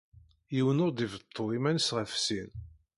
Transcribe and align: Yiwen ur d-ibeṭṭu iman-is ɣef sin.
Yiwen 0.55 0.81
ur 0.85 0.91
d-ibeṭṭu 0.91 1.43
iman-is 1.57 1.89
ɣef 1.97 2.11
sin. 2.25 2.49